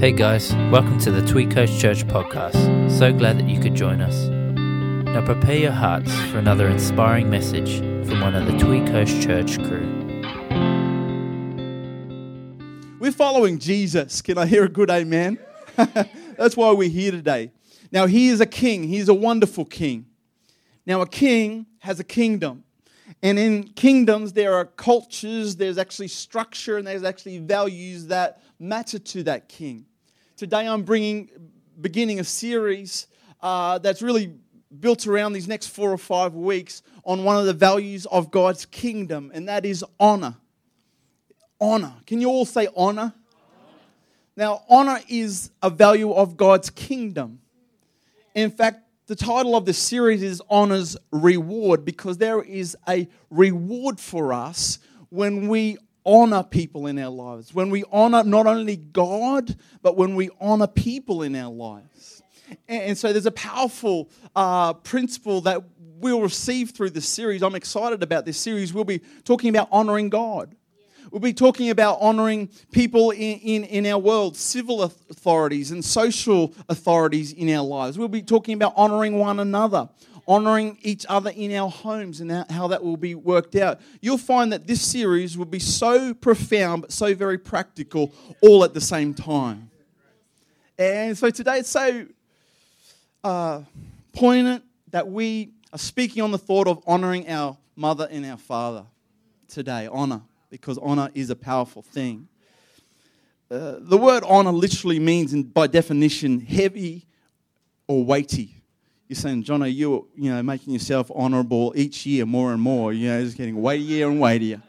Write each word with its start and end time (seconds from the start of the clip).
Hey 0.00 0.12
guys, 0.12 0.54
welcome 0.72 0.98
to 1.00 1.10
the 1.10 1.20
Tweed 1.26 1.50
Coast 1.50 1.78
Church 1.78 2.06
podcast. 2.06 2.90
So 2.90 3.12
glad 3.12 3.38
that 3.38 3.46
you 3.50 3.60
could 3.60 3.74
join 3.74 4.00
us. 4.00 4.28
Now 4.28 5.22
prepare 5.22 5.58
your 5.58 5.72
hearts 5.72 6.10
for 6.30 6.38
another 6.38 6.68
inspiring 6.68 7.28
message 7.28 7.80
from 8.08 8.22
one 8.22 8.34
of 8.34 8.46
the 8.46 8.56
Tweed 8.56 8.86
Coast 8.86 9.20
Church 9.20 9.58
crew. 9.58 9.86
We're 12.98 13.12
following 13.12 13.58
Jesus. 13.58 14.22
Can 14.22 14.38
I 14.38 14.46
hear 14.46 14.64
a 14.64 14.70
good 14.70 14.88
amen? 14.88 15.38
That's 15.76 16.56
why 16.56 16.72
we're 16.72 16.88
here 16.88 17.10
today. 17.10 17.52
Now, 17.92 18.06
he 18.06 18.28
is 18.28 18.40
a 18.40 18.46
king, 18.46 18.84
he's 18.84 19.10
a 19.10 19.14
wonderful 19.14 19.66
king. 19.66 20.06
Now, 20.86 21.02
a 21.02 21.06
king 21.06 21.66
has 21.80 22.00
a 22.00 22.04
kingdom. 22.04 22.64
And 23.22 23.38
in 23.38 23.64
kingdoms, 23.64 24.32
there 24.32 24.54
are 24.54 24.64
cultures, 24.64 25.56
there's 25.56 25.76
actually 25.76 26.08
structure, 26.08 26.78
and 26.78 26.86
there's 26.86 27.04
actually 27.04 27.36
values 27.36 28.06
that 28.06 28.40
matter 28.58 28.98
to 28.98 29.22
that 29.24 29.50
king. 29.50 29.84
Today, 30.40 30.66
I'm 30.66 30.84
bringing, 30.84 31.28
beginning 31.82 32.18
a 32.18 32.24
series 32.24 33.08
uh, 33.42 33.76
that's 33.76 34.00
really 34.00 34.32
built 34.80 35.06
around 35.06 35.34
these 35.34 35.46
next 35.46 35.66
four 35.66 35.92
or 35.92 35.98
five 35.98 36.32
weeks 36.32 36.80
on 37.04 37.24
one 37.24 37.36
of 37.36 37.44
the 37.44 37.52
values 37.52 38.06
of 38.06 38.30
God's 38.30 38.64
kingdom, 38.64 39.30
and 39.34 39.46
that 39.50 39.66
is 39.66 39.84
honor. 40.00 40.36
Honor. 41.60 41.92
Can 42.06 42.22
you 42.22 42.30
all 42.30 42.46
say 42.46 42.68
honor? 42.74 43.12
Now, 44.34 44.62
honor 44.70 45.00
is 45.10 45.50
a 45.62 45.68
value 45.68 46.10
of 46.10 46.38
God's 46.38 46.70
kingdom. 46.70 47.40
In 48.34 48.50
fact, 48.50 48.80
the 49.08 49.16
title 49.16 49.54
of 49.54 49.66
this 49.66 49.76
series 49.76 50.22
is 50.22 50.40
Honor's 50.48 50.96
Reward 51.12 51.84
because 51.84 52.16
there 52.16 52.40
is 52.40 52.74
a 52.88 53.10
reward 53.28 54.00
for 54.00 54.32
us 54.32 54.78
when 55.10 55.48
we 55.48 55.76
honor 56.04 56.42
people 56.42 56.86
in 56.86 56.98
our 56.98 57.10
lives, 57.10 57.54
when 57.54 57.70
we 57.70 57.84
honor 57.92 58.22
not 58.24 58.46
only 58.46 58.76
God, 58.76 59.56
but 59.82 59.96
when 59.96 60.14
we 60.14 60.30
honor 60.40 60.66
people 60.66 61.22
in 61.22 61.36
our 61.36 61.52
lives. 61.52 62.22
And 62.68 62.98
so 62.98 63.12
there's 63.12 63.26
a 63.26 63.30
powerful 63.32 64.10
uh, 64.34 64.72
principle 64.74 65.40
that 65.42 65.62
we'll 65.78 66.22
receive 66.22 66.70
through 66.70 66.90
this 66.90 67.08
series. 67.08 67.42
I'm 67.42 67.54
excited 67.54 68.02
about 68.02 68.24
this 68.24 68.38
series. 68.38 68.72
We'll 68.72 68.84
be 68.84 69.00
talking 69.24 69.50
about 69.50 69.68
honoring 69.70 70.08
God. 70.08 70.56
We'll 71.10 71.20
be 71.20 71.32
talking 71.32 71.70
about 71.70 71.98
honoring 72.00 72.50
people 72.70 73.10
in, 73.10 73.38
in, 73.40 73.64
in, 73.64 73.86
our 73.86 73.98
world, 73.98 74.36
civil 74.36 74.82
authorities 74.82 75.72
and 75.72 75.84
social 75.84 76.54
authorities 76.68 77.32
in 77.32 77.50
our 77.50 77.64
lives. 77.64 77.98
We'll 77.98 78.08
be 78.08 78.22
talking 78.22 78.54
about 78.54 78.74
honoring 78.76 79.18
one 79.18 79.40
another, 79.40 79.88
honoring 80.30 80.78
each 80.82 81.04
other 81.08 81.30
in 81.30 81.52
our 81.54 81.68
homes, 81.68 82.20
and 82.20 82.30
how 82.50 82.68
that 82.68 82.84
will 82.84 82.96
be 82.96 83.16
worked 83.16 83.56
out. 83.56 83.80
You'll 84.00 84.16
find 84.16 84.52
that 84.52 84.68
this 84.68 84.80
series 84.80 85.36
will 85.36 85.44
be 85.44 85.58
so 85.58 86.14
profound, 86.14 86.82
but 86.82 86.92
so 86.92 87.16
very 87.16 87.36
practical, 87.36 88.12
all 88.40 88.62
at 88.62 88.72
the 88.72 88.80
same 88.80 89.12
time. 89.12 89.70
And 90.78 91.18
so 91.18 91.30
today 91.30 91.58
it's 91.58 91.68
so 91.68 92.06
uh, 93.24 93.62
poignant 94.12 94.62
that 94.92 95.08
we 95.08 95.50
are 95.72 95.78
speaking 95.78 96.22
on 96.22 96.30
the 96.30 96.38
thought 96.38 96.68
of 96.68 96.80
honoring 96.86 97.28
our 97.28 97.58
mother 97.74 98.06
and 98.08 98.24
our 98.24 98.36
father 98.36 98.84
today. 99.48 99.88
Honor 99.90 100.22
because 100.48 100.78
honor 100.78 101.10
is 101.12 101.30
a 101.30 101.36
powerful 101.36 101.82
thing. 101.82 102.28
Uh, 103.50 103.76
the 103.80 103.96
word 103.96 104.22
honor 104.26 104.52
literally 104.52 104.98
means, 105.00 105.34
by 105.44 105.66
definition, 105.66 106.40
heavy 106.40 107.06
or 107.88 108.04
weighty. 108.04 108.59
You're 109.10 109.16
saying, 109.16 109.42
John, 109.42 109.60
are 109.60 109.66
you, 109.66 110.06
you 110.14 110.30
know, 110.30 110.40
making 110.40 110.72
yourself 110.72 111.10
honorable 111.12 111.72
each 111.74 112.06
year 112.06 112.24
more 112.24 112.52
and 112.52 112.62
more? 112.62 112.92
You 112.92 113.08
know, 113.08 113.24
just 113.24 113.36
getting 113.36 113.60
weightier 113.60 114.08
and 114.08 114.20
weightier. 114.20 114.62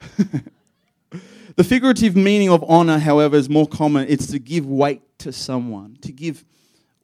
the 1.56 1.64
figurative 1.64 2.14
meaning 2.14 2.50
of 2.50 2.62
honor, 2.68 2.98
however, 2.98 3.36
is 3.36 3.48
more 3.48 3.66
common. 3.66 4.06
It's 4.06 4.26
to 4.32 4.38
give 4.38 4.66
weight 4.66 5.00
to 5.20 5.32
someone, 5.32 5.96
to 6.02 6.12
give 6.12 6.44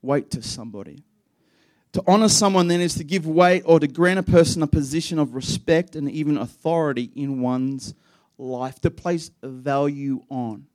weight 0.03 0.31
to 0.33 0.43
somebody. 0.43 1.03
To 1.95 2.03
honor 2.07 2.29
someone 2.29 2.69
then 2.69 2.83
is 2.83 2.95
to 2.97 3.05
give 3.05 3.27
weight 3.27 3.63
or 3.65 3.81
to 3.81 3.89
grant 3.89 4.19
a 4.19 4.23
person 4.23 4.63
a 4.63 4.67
position 4.67 5.19
of 5.19 5.35
respect 5.35 5.97
and 5.97 6.11
even 6.11 6.37
authority 6.37 7.11
in 7.17 7.41
one's 7.41 7.95
life, 8.37 8.79
to 8.83 8.91
place 8.91 9.31
value 9.43 10.25
on. 10.29 10.67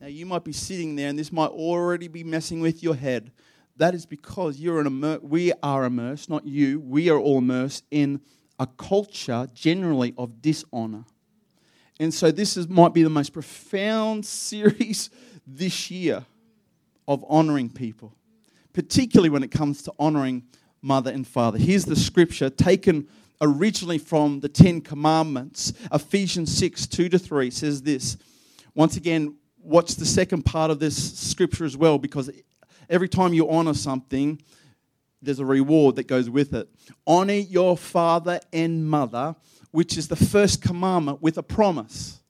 Now, 0.00 0.06
you 0.06 0.26
might 0.26 0.44
be 0.44 0.52
sitting 0.52 0.94
there 0.94 1.08
and 1.08 1.18
this 1.18 1.32
might 1.32 1.50
already 1.50 2.06
be 2.06 2.22
messing 2.22 2.60
with 2.60 2.84
your 2.84 2.94
head. 2.94 3.32
That 3.78 3.94
is 3.94 4.06
because 4.06 4.58
you're 4.58 4.80
an 4.80 4.86
immer- 4.86 5.20
we 5.22 5.52
are 5.62 5.84
immersed, 5.84 6.28
not 6.28 6.46
you, 6.46 6.80
we 6.80 7.08
are 7.08 7.18
all 7.18 7.38
immersed 7.38 7.84
in 7.90 8.20
a 8.58 8.66
culture 8.66 9.48
generally 9.54 10.14
of 10.18 10.42
dishonor. 10.42 11.04
And 12.00 12.12
so, 12.12 12.30
this 12.30 12.56
is, 12.56 12.68
might 12.68 12.94
be 12.94 13.02
the 13.02 13.10
most 13.10 13.32
profound 13.32 14.26
series 14.26 15.10
this 15.46 15.90
year 15.90 16.26
of 17.06 17.24
honoring 17.28 17.70
people 17.70 18.14
particularly 18.78 19.28
when 19.28 19.42
it 19.42 19.50
comes 19.50 19.82
to 19.82 19.92
honoring 19.98 20.40
mother 20.82 21.10
and 21.10 21.26
father. 21.26 21.58
Here's 21.58 21.84
the 21.84 21.96
scripture 21.96 22.48
taken 22.48 23.08
originally 23.40 23.98
from 23.98 24.38
the 24.38 24.48
Ten 24.48 24.80
Commandments. 24.80 25.72
Ephesians 25.92 26.56
6 26.56 26.86
2 26.86 27.08
to 27.08 27.18
3 27.18 27.50
says 27.50 27.82
this. 27.82 28.16
Once 28.76 28.96
again, 28.96 29.36
watch 29.60 29.96
the 29.96 30.06
second 30.06 30.44
part 30.44 30.70
of 30.70 30.78
this 30.78 31.18
scripture 31.18 31.64
as 31.64 31.76
well, 31.76 31.98
because 31.98 32.30
every 32.88 33.08
time 33.08 33.32
you 33.32 33.48
honor 33.50 33.74
something, 33.74 34.40
there's 35.20 35.40
a 35.40 35.44
reward 35.44 35.96
that 35.96 36.06
goes 36.06 36.30
with 36.30 36.54
it. 36.54 36.68
Honor 37.06 37.34
your 37.34 37.76
father 37.76 38.40
and 38.52 38.88
mother, 38.88 39.34
which 39.70 39.96
is 39.96 40.08
the 40.08 40.16
first 40.16 40.62
commandment 40.62 41.20
with 41.20 41.38
a 41.38 41.42
promise. 41.42 42.20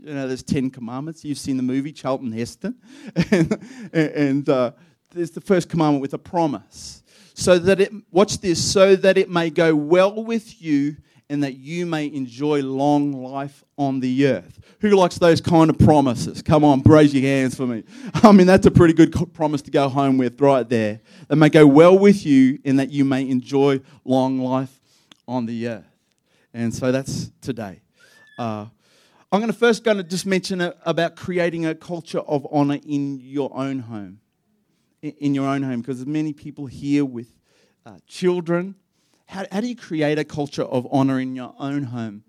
You 0.00 0.14
know, 0.14 0.28
there's 0.28 0.42
10 0.42 0.70
commandments. 0.70 1.24
You've 1.24 1.38
seen 1.38 1.56
the 1.56 1.62
movie 1.62 1.92
Charlton 1.92 2.32
Heston. 2.32 2.76
and, 3.30 3.60
and 3.92 4.48
uh, 4.48 4.72
there's 5.10 5.30
the 5.30 5.40
first 5.40 5.68
commandment 5.68 6.02
with 6.02 6.14
a 6.14 6.18
promise. 6.18 7.02
So 7.34 7.58
that 7.58 7.80
it, 7.80 7.92
watch 8.10 8.38
this, 8.38 8.62
so 8.62 8.96
that 8.96 9.18
it 9.18 9.28
may 9.28 9.50
go 9.50 9.74
well 9.74 10.24
with 10.24 10.62
you 10.62 10.96
and 11.28 11.42
that 11.42 11.56
you 11.56 11.86
may 11.86 12.06
enjoy 12.06 12.62
long 12.62 13.12
life 13.12 13.64
on 13.76 14.00
the 14.00 14.26
earth. 14.26 14.60
Who 14.80 14.90
likes 14.90 15.18
those 15.18 15.40
kind 15.40 15.70
of 15.70 15.78
promises? 15.78 16.42
Come 16.42 16.64
on, 16.64 16.82
raise 16.82 17.12
your 17.12 17.22
hands 17.22 17.54
for 17.54 17.66
me. 17.66 17.84
I 18.14 18.32
mean, 18.32 18.46
that's 18.46 18.66
a 18.66 18.70
pretty 18.70 18.94
good 18.94 19.12
promise 19.34 19.62
to 19.62 19.70
go 19.70 19.88
home 19.88 20.18
with 20.18 20.40
right 20.40 20.68
there. 20.68 21.00
That 21.28 21.36
may 21.36 21.48
go 21.48 21.66
well 21.66 21.98
with 21.98 22.24
you 22.24 22.58
and 22.64 22.78
that 22.78 22.90
you 22.90 23.04
may 23.04 23.28
enjoy 23.28 23.80
long 24.04 24.38
life 24.38 24.80
on 25.26 25.46
the 25.46 25.68
earth. 25.68 25.84
And 26.54 26.72
so 26.72 26.92
that's 26.92 27.30
today. 27.40 27.80
Uh, 28.38 28.66
I'm 29.32 29.40
going 29.40 29.52
to 29.52 29.58
first 29.58 29.82
going 29.82 29.96
to 29.96 30.04
just 30.04 30.26
mention 30.26 30.72
about 30.84 31.16
creating 31.16 31.66
a 31.66 31.74
culture 31.74 32.20
of 32.20 32.46
honor 32.50 32.78
in 32.86 33.18
your 33.20 33.50
own 33.54 33.80
home 33.80 34.20
in 35.02 35.34
your 35.34 35.46
own 35.46 35.62
home 35.62 35.80
because 35.80 35.98
there's 35.98 36.06
many 36.06 36.32
people 36.32 36.66
here 36.66 37.04
with 37.04 37.32
uh, 37.84 37.96
children. 38.06 38.74
How, 39.26 39.44
how 39.50 39.60
do 39.60 39.68
you 39.68 39.76
create 39.76 40.18
a 40.18 40.24
culture 40.24 40.62
of 40.62 40.86
honor 40.90 41.20
in 41.20 41.34
your 41.34 41.54
own 41.58 41.84
home? 41.84 42.24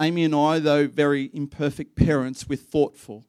Amy 0.00 0.24
and 0.24 0.34
I, 0.34 0.58
though 0.58 0.86
very 0.86 1.30
imperfect 1.32 1.96
parents, 1.96 2.48
we're 2.48 2.56
thoughtful. 2.56 3.24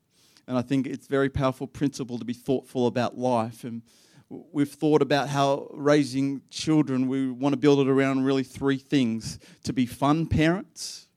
And 0.47 0.57
I 0.57 0.61
think 0.61 0.87
it's 0.87 1.07
a 1.07 1.09
very 1.09 1.29
powerful 1.29 1.67
principle 1.67 2.17
to 2.19 2.25
be 2.25 2.33
thoughtful 2.33 2.87
about 2.87 3.17
life. 3.17 3.63
And 3.63 3.81
we've 4.29 4.71
thought 4.71 5.01
about 5.01 5.29
how 5.29 5.67
raising 5.71 6.41
children, 6.49 7.07
we 7.07 7.29
want 7.29 7.53
to 7.53 7.57
build 7.57 7.79
it 7.79 7.87
around 7.87 8.23
really 8.23 8.43
three 8.43 8.77
things 8.77 9.39
to 9.63 9.73
be 9.73 9.85
fun 9.85 10.27
parents, 10.27 11.07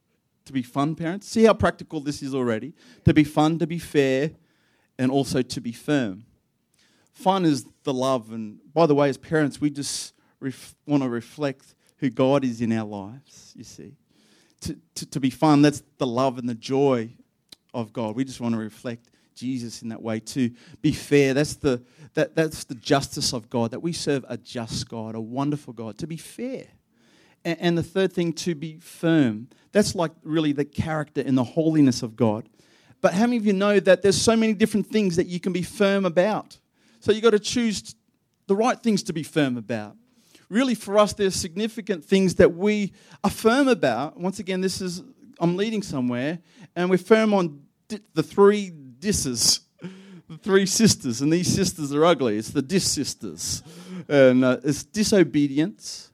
to 0.47 0.53
be 0.53 0.63
fun 0.63 0.95
parents. 0.95 1.29
See 1.29 1.45
how 1.45 1.55
practical 1.55 2.01
this 2.01 2.23
is 2.23 2.35
already. 2.35 2.75
To 3.05 3.15
be 3.15 3.25
fun, 3.25 3.59
to 3.59 3.67
be 3.67 3.79
fair, 3.79 4.33
and 4.99 5.11
also 5.11 5.43
to 5.43 5.61
be 5.61 5.73
firm 5.73 6.25
fun 7.13 7.45
is 7.45 7.67
the 7.85 7.95
love. 7.95 8.33
And 8.33 8.59
by 8.73 8.87
the 8.87 8.95
way, 8.95 9.09
as 9.09 9.17
parents, 9.17 9.61
we 9.61 9.71
just 9.71 10.15
ref- 10.43 10.75
want 10.87 11.03
to 11.03 11.09
reflect 11.09 11.75
who 11.99 12.11
God 12.11 12.45
is 12.45 12.61
in 12.61 12.73
our 12.73 12.87
lives, 12.87 13.53
you 13.57 13.65
see. 13.65 13.97
To, 14.63 14.79
to, 14.97 15.07
to 15.07 15.21
be 15.21 15.31
fun, 15.31 15.63
that's 15.63 15.83
the 15.99 16.07
love 16.07 16.39
and 16.39 16.49
the 16.49 16.55
joy 16.55 17.11
of 17.75 17.93
God. 17.93 18.17
We 18.17 18.25
just 18.25 18.41
want 18.41 18.55
to 18.55 18.61
reflect 18.61 19.09
Jesus 19.35 19.83
in 19.83 19.89
that 19.89 20.03
way 20.03 20.21
to 20.21 20.51
be 20.83 20.93
fair. 20.93 21.35
That's 21.35 21.55
the, 21.55 21.83
that, 22.15 22.37
that's 22.37 22.65
the 22.65 22.75
justice 22.75 23.33
of 23.33 23.49
God, 23.49 23.71
that 23.71 23.81
we 23.81 23.93
serve 23.93 24.25
a 24.29 24.37
just 24.37 24.89
God, 24.89 25.15
a 25.15 25.21
wonderful 25.21 25.73
God, 25.73 25.99
to 25.99 26.07
be 26.07 26.17
fair. 26.17 26.67
And, 27.45 27.61
and 27.61 27.79
the 27.79 27.83
third 27.83 28.13
thing, 28.13 28.33
to 28.35 28.55
be 28.55 28.79
firm. 28.79 29.49
That's 29.73 29.95
like 29.95 30.13
really 30.23 30.53
the 30.53 30.65
character 30.65 31.23
and 31.25 31.37
the 31.37 31.45
holiness 31.45 32.03
of 32.03 32.15
God. 32.15 32.49
But 33.01 33.15
how 33.15 33.23
many 33.23 33.39
of 33.39 33.47
you 33.47 33.53
know 33.53 33.81
that 33.81 34.03
there's 34.03 34.21
so 34.21 34.37
many 34.37 34.55
different 34.55 34.87
things 34.87 35.17
that 35.17 35.27
you 35.27 35.41
can 35.41 35.53
be 35.53 35.63
firm 35.63 36.05
about? 36.05 36.59
So 37.01 37.11
you've 37.11 37.25
got 37.25 37.31
to 37.31 37.41
choose 37.41 37.97
the 38.47 38.55
right 38.55 38.81
things 38.81 39.03
to 39.05 39.13
be 39.13 39.23
firm 39.23 39.57
about. 39.57 39.97
Really, 40.53 40.75
for 40.75 40.99
us, 40.99 41.15
there's 41.15 41.35
significant 41.35 42.05
things 42.05 42.35
that 42.35 42.55
we 42.55 42.93
are 43.25 43.31
firm 43.31 43.69
about. 43.69 44.21
Once 44.21 44.39
again, 44.39 44.61
this 44.61 44.83
is, 44.83 45.03
I'm 45.41 45.57
leading 45.57 45.81
somewhere, 45.81 46.41
and 46.77 46.91
we're 46.91 46.99
firm 46.99 47.33
on 47.33 47.63
di- 47.89 48.01
the 48.13 48.23
three 48.23 48.71
disses, 48.99 49.61
the 49.81 50.37
three 50.37 50.67
sisters, 50.67 51.23
and 51.23 51.33
these 51.33 51.49
sisters 51.49 51.95
are 51.95 52.05
ugly. 52.05 52.37
It's 52.37 52.51
the 52.51 52.61
dis 52.61 52.87
sisters. 52.87 53.63
And 54.11 54.45
uh, 54.45 54.59
it's 54.63 54.85
disobedience, 54.85 56.11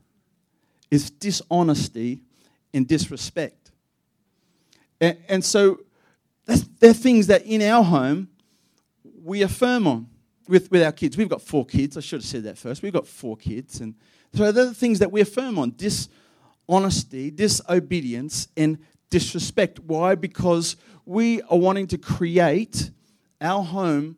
it's 0.88 1.10
dishonesty, 1.10 2.22
and 2.72 2.86
disrespect. 2.86 3.72
And, 5.00 5.18
and 5.28 5.44
so 5.44 5.80
they're 6.78 6.92
things 6.92 7.26
that 7.26 7.44
in 7.44 7.60
our 7.62 7.82
home 7.82 8.28
we 9.20 9.42
affirm 9.42 9.88
on 9.88 10.06
with, 10.46 10.70
with 10.70 10.84
our 10.84 10.92
kids. 10.92 11.16
We've 11.16 11.28
got 11.28 11.42
four 11.42 11.66
kids. 11.66 11.96
I 11.96 12.00
should 12.00 12.20
have 12.20 12.24
said 12.24 12.44
that 12.44 12.56
first. 12.56 12.84
We've 12.84 12.92
got 12.92 13.08
four 13.08 13.36
kids. 13.36 13.80
And 13.80 13.96
so 14.34 14.52
they're 14.52 14.66
the 14.66 14.74
things 14.74 14.98
that 14.98 15.10
we 15.10 15.20
affirm 15.20 15.58
on 15.58 15.74
dishonesty, 15.76 17.30
disobedience, 17.30 18.48
and 18.56 18.78
disrespect. 19.10 19.80
Why? 19.80 20.14
Because 20.14 20.76
we 21.04 21.40
are 21.42 21.58
wanting 21.58 21.86
to 21.88 21.98
create 21.98 22.90
our 23.40 23.62
home 23.62 24.16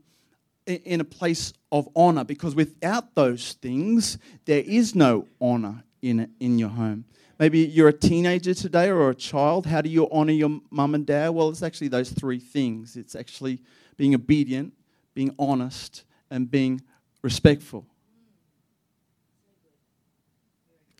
in 0.66 1.00
a 1.00 1.04
place 1.04 1.52
of 1.72 1.88
honor. 1.94 2.24
Because 2.24 2.54
without 2.54 3.14
those 3.14 3.54
things, 3.54 4.18
there 4.44 4.62
is 4.64 4.94
no 4.94 5.26
honor 5.40 5.84
in, 6.02 6.30
in 6.40 6.58
your 6.58 6.68
home. 6.68 7.04
Maybe 7.38 7.60
you're 7.60 7.88
a 7.88 7.92
teenager 7.92 8.52
today 8.52 8.90
or 8.90 9.08
a 9.10 9.14
child. 9.14 9.66
How 9.66 9.80
do 9.80 9.88
you 9.88 10.08
honor 10.10 10.32
your 10.32 10.60
mum 10.70 10.94
and 10.94 11.06
dad? 11.06 11.30
Well, 11.30 11.48
it's 11.48 11.62
actually 11.62 11.88
those 11.88 12.10
three 12.10 12.38
things 12.38 12.96
it's 12.96 13.14
actually 13.14 13.60
being 13.96 14.14
obedient, 14.14 14.74
being 15.14 15.34
honest, 15.38 16.04
and 16.30 16.50
being 16.50 16.82
respectful. 17.22 17.86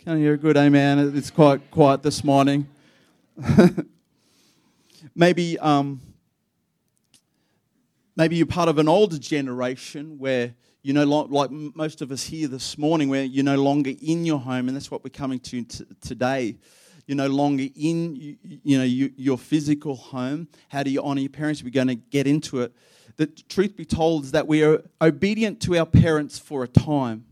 Can 0.05 0.17
you 0.17 0.25
hear 0.25 0.32
a 0.32 0.38
good 0.38 0.56
amen? 0.56 1.12
It's 1.14 1.31
quite 1.31 1.70
quiet 1.70 2.02
this 2.02 2.25
morning. 2.25 2.67
maybe, 5.14 5.58
um, 5.58 6.00
maybe 8.17 8.37
you're 8.37 8.47
part 8.47 8.70
of 8.70 8.79
an 8.79 8.88
older 8.88 9.19
generation 9.19 10.19
where 10.19 10.55
you 10.82 10.94
know, 10.94 11.05
like 11.05 11.50
most 11.50 12.00
of 12.00 12.11
us 12.12 12.23
here 12.23 12.49
this 12.49 12.79
morning, 12.79 13.11
where 13.11 13.25
you're 13.25 13.44
no 13.44 13.62
longer 13.62 13.93
in 14.00 14.25
your 14.25 14.38
home, 14.38 14.69
and 14.69 14.75
that's 14.75 14.91
what 14.91 15.05
we're 15.05 15.11
coming 15.11 15.38
to 15.41 15.64
t- 15.64 15.85
today. 16.00 16.56
You're 17.06 17.19
no 17.19 17.29
longer 17.29 17.67
in, 17.76 18.17
you, 18.17 18.37
you 18.43 18.79
know, 18.79 18.85
you, 18.85 19.12
your 19.19 19.37
physical 19.37 19.96
home. 19.96 20.49
How 20.70 20.82
do 20.82 20.91
you 20.91 21.03
honor 21.03 21.20
your 21.20 21.29
parents? 21.29 21.62
We're 21.62 21.73
going 21.73 21.88
to 21.88 21.96
get 21.96 22.26
into 22.26 22.62
it. 22.62 22.73
The 23.19 23.26
truth 23.26 23.76
be 23.76 23.85
told 23.85 24.25
is 24.25 24.32
that 24.32 24.46
we 24.46 24.64
are 24.64 24.82
obedient 25.03 25.61
to 25.61 25.76
our 25.76 25.85
parents 25.85 26.38
for 26.38 26.64
a 26.64 26.69
time, 26.69 27.26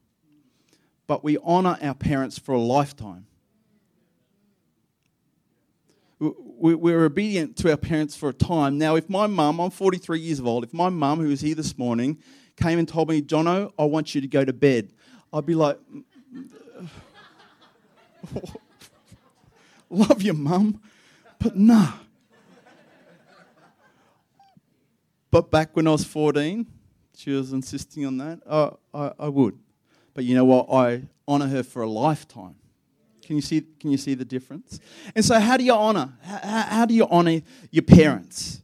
but 1.09 1.25
we 1.25 1.37
honor 1.43 1.77
our 1.83 1.95
parents 1.95 2.39
for 2.39 2.53
a 2.53 2.61
lifetime. 2.61 3.27
We're 6.21 7.05
obedient 7.05 7.57
to 7.59 7.71
our 7.71 7.77
parents 7.77 8.15
for 8.15 8.29
a 8.29 8.33
time. 8.33 8.77
Now, 8.77 8.97
if 8.97 9.09
my 9.09 9.27
mum, 9.27 9.59
I'm 9.59 9.71
43 9.71 10.21
years 10.21 10.41
old, 10.41 10.65
if 10.65 10.75
my 10.75 10.91
mum, 10.91 11.21
who 11.21 11.31
is 11.31 11.41
here 11.41 11.55
this 11.55 11.79
morning, 11.79 12.19
came 12.57 12.79
and 12.79 12.87
told 12.87 13.09
me, 13.09 13.23
Jono, 13.23 13.73
I 13.79 13.85
want 13.85 14.15
you 14.15 14.21
to 14.21 14.27
go 14.27 14.45
to 14.45 14.53
bed, 14.53 14.93
I'd 15.33 15.47
be 15.47 15.55
like, 15.55 15.79
love 19.91 20.21
you, 20.21 20.35
mum, 20.35 20.81
but 21.39 21.57
nah. 21.57 21.93
But 25.31 25.51
back 25.51 25.75
when 25.75 25.87
I 25.87 25.93
was 25.93 26.05
14, 26.05 26.67
she 27.17 27.31
was 27.31 27.53
insisting 27.53 28.05
on 28.05 28.19
that, 28.19 28.41
uh, 28.47 28.71
I, 28.93 29.13
I 29.19 29.29
would. 29.29 29.59
But 30.19 30.25
you 30.25 30.35
know 30.35 30.47
what? 30.47 30.67
I 30.69 31.03
honour 31.29 31.47
her 31.47 31.62
for 31.62 31.82
a 31.82 31.88
lifetime. 31.88 32.56
Can 33.23 33.37
you 33.37 33.41
see, 33.41 33.62
can 33.79 33.93
you 33.93 33.97
see 33.97 34.15
the 34.15 34.25
difference? 34.25 34.81
And 35.15 35.25
so, 35.25 35.38
how 35.38 35.56
do 35.56 35.62
you 35.62 35.73
honour? 35.73 36.12
How, 36.23 36.62
how 36.62 36.87
do 36.87 36.94
you 36.94 37.06
honour 37.06 37.43
your 37.70 37.85
parents? 37.85 38.61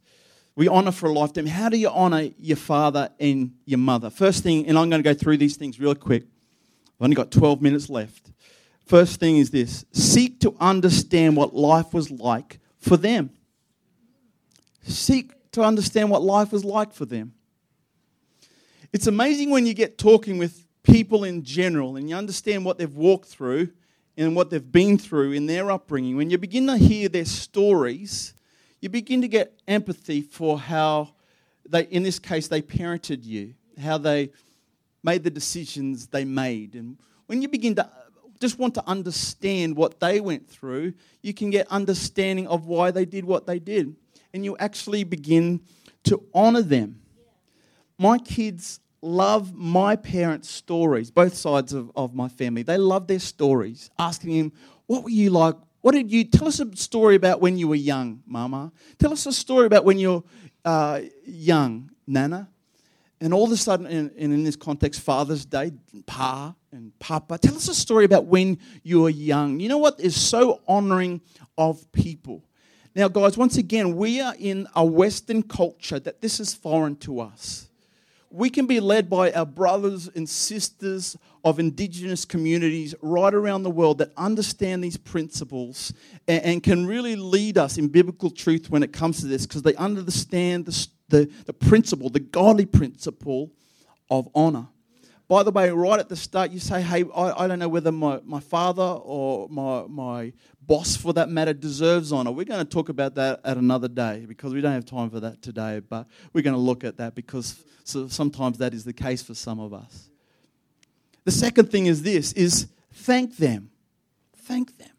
We 0.56 0.68
honour 0.68 0.90
for 0.90 1.08
a 1.08 1.12
lifetime. 1.12 1.46
How 1.46 1.68
do 1.68 1.78
you 1.78 1.86
honour 1.86 2.30
your 2.40 2.56
father 2.56 3.10
and 3.20 3.52
your 3.66 3.78
mother? 3.78 4.10
First 4.10 4.42
thing, 4.42 4.66
and 4.66 4.76
I'm 4.76 4.90
going 4.90 5.00
to 5.00 5.08
go 5.08 5.14
through 5.14 5.36
these 5.36 5.56
things 5.56 5.78
real 5.78 5.94
quick. 5.94 6.24
I've 6.24 7.04
only 7.04 7.14
got 7.14 7.30
12 7.30 7.62
minutes 7.62 7.88
left. 7.88 8.32
First 8.84 9.20
thing 9.20 9.36
is 9.36 9.52
this 9.52 9.84
seek 9.92 10.40
to 10.40 10.56
understand 10.58 11.36
what 11.36 11.54
life 11.54 11.94
was 11.94 12.10
like 12.10 12.58
for 12.80 12.96
them. 12.96 13.30
Seek 14.82 15.30
to 15.52 15.62
understand 15.62 16.10
what 16.10 16.20
life 16.20 16.50
was 16.50 16.64
like 16.64 16.92
for 16.92 17.04
them. 17.04 17.32
It's 18.92 19.06
amazing 19.06 19.50
when 19.50 19.66
you 19.66 19.74
get 19.74 19.98
talking 19.98 20.36
with 20.38 20.63
people 20.84 21.24
in 21.24 21.42
general 21.42 21.96
and 21.96 22.08
you 22.08 22.14
understand 22.14 22.64
what 22.64 22.78
they've 22.78 22.94
walked 22.94 23.26
through 23.26 23.70
and 24.16 24.36
what 24.36 24.50
they've 24.50 24.70
been 24.70 24.96
through 24.96 25.32
in 25.32 25.46
their 25.46 25.70
upbringing. 25.70 26.16
When 26.16 26.30
you 26.30 26.38
begin 26.38 26.66
to 26.68 26.76
hear 26.76 27.08
their 27.08 27.24
stories, 27.24 28.34
you 28.80 28.88
begin 28.88 29.22
to 29.22 29.28
get 29.28 29.58
empathy 29.66 30.22
for 30.22 30.58
how 30.58 31.14
they, 31.68 31.84
in 31.84 32.02
this 32.02 32.18
case, 32.18 32.48
they 32.48 32.62
parented 32.62 33.24
you, 33.24 33.54
how 33.80 33.98
they 33.98 34.30
made 35.02 35.24
the 35.24 35.30
decisions 35.30 36.06
they 36.06 36.24
made. 36.24 36.74
And 36.74 36.98
when 37.26 37.42
you 37.42 37.48
begin 37.48 37.74
to 37.76 37.84
uh, 37.84 37.90
just 38.38 38.58
want 38.58 38.74
to 38.74 38.86
understand 38.86 39.76
what 39.76 40.00
they 40.00 40.20
went 40.20 40.48
through, 40.48 40.92
you 41.22 41.32
can 41.32 41.50
get 41.50 41.66
understanding 41.68 42.46
of 42.46 42.66
why 42.66 42.90
they 42.90 43.04
did 43.04 43.24
what 43.24 43.46
they 43.46 43.58
did. 43.58 43.96
And 44.32 44.44
you 44.44 44.56
actually 44.58 45.04
begin 45.04 45.60
to 46.04 46.22
honor 46.34 46.62
them. 46.62 47.00
My 47.98 48.18
kids 48.18 48.80
love 49.04 49.54
my 49.54 49.96
parents' 49.96 50.50
stories, 50.50 51.10
both 51.10 51.34
sides 51.34 51.72
of, 51.72 51.90
of 51.94 52.14
my 52.14 52.28
family. 52.28 52.62
They 52.62 52.78
love 52.78 53.06
their 53.06 53.18
stories, 53.18 53.90
asking 53.98 54.30
him, 54.30 54.52
What 54.86 55.04
were 55.04 55.10
you 55.10 55.30
like 55.30 55.56
what 55.84 55.92
did 55.92 56.10
you 56.10 56.24
tell 56.24 56.48
us 56.48 56.60
a 56.60 56.76
story 56.76 57.14
about 57.14 57.42
when 57.42 57.58
you 57.58 57.68
were 57.68 57.74
young, 57.74 58.22
Mama? 58.24 58.72
Tell 58.98 59.12
us 59.12 59.26
a 59.26 59.32
story 59.34 59.66
about 59.66 59.84
when 59.84 59.98
you're 59.98 60.24
uh, 60.64 61.02
young, 61.26 61.90
Nana. 62.06 62.48
And 63.20 63.34
all 63.34 63.44
of 63.44 63.52
a 63.52 63.56
sudden, 63.58 63.84
and 63.84 64.10
in, 64.12 64.32
in, 64.32 64.44
this 64.44 64.56
context, 64.56 65.02
Father's 65.02 65.44
Day, 65.44 65.72
Pa 66.06 66.54
and 66.72 66.98
Papa, 67.00 67.36
tell 67.36 67.54
us 67.54 67.68
a 67.68 67.74
story 67.74 68.06
about 68.06 68.24
when 68.24 68.56
you 68.82 69.02
were 69.02 69.10
young. 69.10 69.60
You 69.60 69.68
know 69.68 69.76
what 69.76 70.00
is 70.00 70.18
so 70.18 70.62
honoring 70.66 71.20
of 71.58 71.92
people? 71.92 72.42
Now, 72.96 73.08
guys, 73.08 73.36
once 73.36 73.58
again, 73.58 73.94
we 73.94 74.22
are 74.22 74.34
in 74.38 74.66
a 74.74 74.86
Western 74.86 75.42
culture 75.42 76.00
that 76.00 76.22
this 76.22 76.40
is 76.40 76.54
foreign 76.54 76.96
to 76.96 77.20
us 77.20 77.68
we 78.34 78.50
can 78.50 78.66
be 78.66 78.80
led 78.80 79.08
by 79.08 79.30
our 79.30 79.46
brothers 79.46 80.08
and 80.08 80.28
sisters 80.28 81.16
of 81.44 81.60
indigenous 81.60 82.24
communities 82.24 82.92
right 83.00 83.32
around 83.32 83.62
the 83.62 83.70
world 83.70 83.98
that 83.98 84.10
understand 84.16 84.82
these 84.82 84.96
principles 84.96 85.92
and, 86.26 86.42
and 86.42 86.62
can 86.64 86.84
really 86.84 87.14
lead 87.14 87.56
us 87.56 87.78
in 87.78 87.86
biblical 87.86 88.30
truth 88.30 88.70
when 88.70 88.82
it 88.82 88.92
comes 88.92 89.20
to 89.20 89.26
this 89.26 89.46
because 89.46 89.62
they 89.62 89.76
understand 89.76 90.66
the, 90.66 90.88
the, 91.10 91.30
the 91.46 91.52
principle, 91.52 92.10
the 92.10 92.18
godly 92.18 92.66
principle 92.66 93.52
of 94.10 94.28
honor. 94.34 94.66
By 95.26 95.42
the 95.42 95.50
way, 95.50 95.70
right 95.70 95.98
at 95.98 96.08
the 96.08 96.16
start, 96.16 96.50
you 96.50 96.58
say, 96.58 96.82
hey, 96.82 97.04
I, 97.14 97.44
I 97.44 97.46
don't 97.46 97.58
know 97.58 97.68
whether 97.68 97.90
my, 97.90 98.20
my 98.24 98.40
father 98.40 98.82
or 98.82 99.48
my, 99.48 99.84
my 99.88 100.32
boss, 100.60 100.96
for 100.96 101.14
that 101.14 101.30
matter, 101.30 101.54
deserves 101.54 102.12
honor. 102.12 102.30
We're 102.30 102.44
going 102.44 102.64
to 102.64 102.70
talk 102.70 102.90
about 102.90 103.14
that 103.14 103.40
at 103.42 103.56
another 103.56 103.88
day 103.88 104.26
because 104.28 104.52
we 104.52 104.60
don't 104.60 104.72
have 104.72 104.84
time 104.84 105.08
for 105.08 105.20
that 105.20 105.40
today, 105.40 105.80
but 105.80 106.06
we're 106.34 106.42
going 106.42 106.54
to 106.54 106.60
look 106.60 106.84
at 106.84 106.98
that 106.98 107.14
because 107.14 107.64
so 107.84 108.08
sometimes 108.08 108.58
that 108.58 108.74
is 108.74 108.84
the 108.84 108.92
case 108.92 109.22
for 109.22 109.34
some 109.34 109.60
of 109.60 109.72
us. 109.72 110.10
The 111.24 111.32
second 111.32 111.70
thing 111.70 111.86
is 111.86 112.02
this, 112.02 112.32
is 112.34 112.68
thank 112.92 113.38
them. 113.38 113.70
Thank 114.36 114.76
them. 114.76 114.90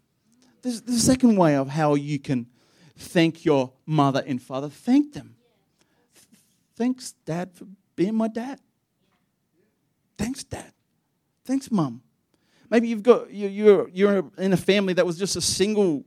There's 0.64 0.82
the 0.82 0.94
second 0.94 1.36
way 1.36 1.56
of 1.56 1.70
how 1.70 1.94
you 1.94 2.18
can 2.18 2.48
thank 2.98 3.46
your 3.46 3.74
mother 3.86 4.24
and 4.26 4.42
father. 4.42 4.70
Thank 4.70 5.14
them. 5.14 5.36
Thanks, 6.76 7.12
Dad, 7.26 7.52
for 7.54 7.66
being 7.96 8.16
my 8.16 8.28
dad. 8.28 8.60
Thanks, 10.18 10.44
Dad. 10.44 10.72
Thanks, 11.46 11.72
Mum. 11.72 12.02
Maybe 12.70 12.88
you've 12.88 13.04
got 13.04 13.32
you're 13.32 13.88
you're 13.90 14.32
in 14.38 14.54
a 14.54 14.58
family 14.58 14.94
that 14.94 15.06
was 15.06 15.18
just 15.18 15.36
a 15.36 15.42
single 15.42 16.04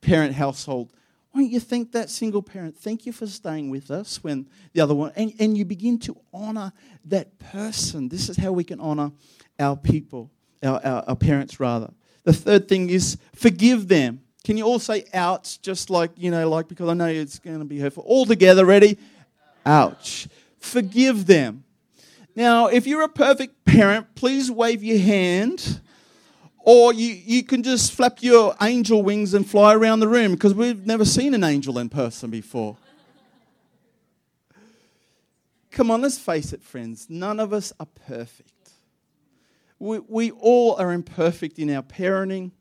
parent 0.00 0.34
household. 0.34 0.92
Why 1.30 1.40
don't 1.40 1.50
you 1.50 1.60
thank 1.60 1.92
that 1.92 2.10
single 2.10 2.42
parent? 2.42 2.76
Thank 2.76 3.06
you 3.06 3.12
for 3.12 3.26
staying 3.26 3.70
with 3.70 3.90
us 3.90 4.22
when 4.22 4.46
the 4.74 4.82
other 4.82 4.94
one, 4.94 5.12
and, 5.16 5.32
and 5.38 5.56
you 5.56 5.64
begin 5.64 5.98
to 6.00 6.16
honor 6.32 6.74
that 7.06 7.38
person. 7.38 8.10
This 8.10 8.28
is 8.28 8.36
how 8.36 8.52
we 8.52 8.64
can 8.64 8.80
honor 8.80 9.12
our 9.58 9.76
people, 9.76 10.30
our, 10.62 10.78
our, 10.84 11.04
our 11.08 11.16
parents, 11.16 11.58
rather. 11.58 11.90
The 12.24 12.34
third 12.34 12.68
thing 12.68 12.90
is 12.90 13.16
forgive 13.34 13.88
them. 13.88 14.20
Can 14.44 14.58
you 14.58 14.64
all 14.64 14.78
say 14.78 15.06
ouch, 15.14 15.62
just 15.62 15.88
like, 15.88 16.10
you 16.16 16.30
know, 16.30 16.48
like, 16.50 16.68
because 16.68 16.88
I 16.88 16.94
know 16.94 17.06
it's 17.06 17.38
going 17.38 17.60
to 17.60 17.64
be 17.64 17.78
hurtful. 17.78 18.02
All 18.06 18.26
together, 18.26 18.66
ready? 18.66 18.98
Ouch. 19.64 20.28
Forgive 20.58 21.26
them. 21.26 21.64
Now, 22.34 22.66
if 22.68 22.86
you're 22.86 23.02
a 23.02 23.08
perfect 23.08 23.64
parent, 23.64 24.14
please 24.14 24.50
wave 24.50 24.82
your 24.82 24.98
hand. 24.98 25.80
Or 26.64 26.92
you, 26.92 27.08
you 27.08 27.42
can 27.42 27.62
just 27.62 27.92
flap 27.92 28.22
your 28.22 28.54
angel 28.62 29.02
wings 29.02 29.34
and 29.34 29.48
fly 29.48 29.74
around 29.74 30.00
the 30.00 30.08
room 30.08 30.32
because 30.32 30.54
we've 30.54 30.86
never 30.86 31.04
seen 31.04 31.34
an 31.34 31.42
angel 31.42 31.78
in 31.78 31.88
person 31.88 32.30
before. 32.30 32.76
Come 35.72 35.90
on, 35.90 36.02
let's 36.02 36.18
face 36.18 36.52
it, 36.52 36.62
friends. 36.62 37.06
None 37.08 37.40
of 37.40 37.52
us 37.52 37.72
are 37.80 37.88
perfect. 38.06 38.50
We, 39.78 39.98
we 39.98 40.30
all 40.30 40.76
are 40.76 40.92
imperfect 40.92 41.58
in 41.58 41.68
our 41.70 41.82
parenting, 41.82 42.52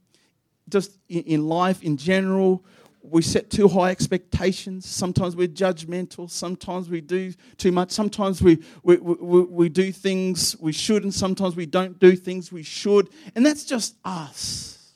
just 0.68 0.98
in, 1.08 1.24
in 1.24 1.48
life 1.48 1.84
in 1.84 1.98
general 1.98 2.66
we 3.04 3.22
set 3.22 3.50
too 3.50 3.68
high 3.68 3.90
expectations. 3.90 4.86
Sometimes 4.86 5.36
we're 5.36 5.48
judgmental. 5.48 6.30
Sometimes 6.30 6.90
we 6.90 7.02
do 7.02 7.34
too 7.58 7.72
much. 7.72 7.92
Sometimes 7.92 8.42
we, 8.42 8.60
we, 8.84 8.98
we, 8.98 9.42
we 9.42 9.70
do 9.70 9.92
things 9.92 10.56
we 10.60 10.72
should, 10.72 11.04
and 11.04 11.14
sometimes 11.14 11.56
we 11.56 11.66
don't 11.66 12.00
do 12.00 12.16
things 12.16 12.52
we 12.52 12.64
should. 12.64 13.10
And 13.36 13.46
that's 13.46 13.66
just 13.66 13.96
us. 14.06 14.94